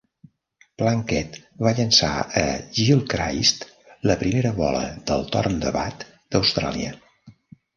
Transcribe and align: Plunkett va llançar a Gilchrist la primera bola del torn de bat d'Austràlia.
Plunkett 0.81 1.35
va 1.67 1.73
llançar 1.79 2.09
a 2.41 2.43
Gilchrist 2.79 3.67
la 4.13 4.17
primera 4.25 4.55
bola 4.63 4.83
del 5.13 5.29
torn 5.37 5.63
de 5.67 5.75
bat 5.77 6.09
d'Austràlia. 6.17 6.99